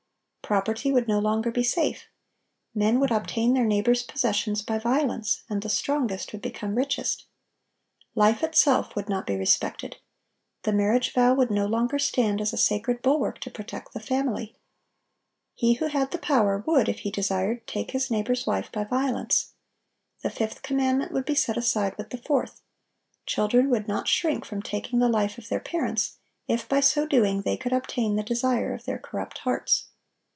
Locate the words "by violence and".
4.61-5.63